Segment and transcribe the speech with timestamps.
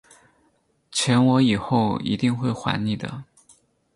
[0.91, 3.23] 钱我以后一定会还你的